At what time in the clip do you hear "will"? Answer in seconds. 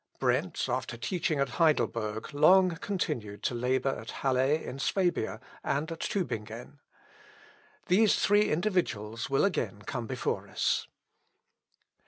9.29-9.45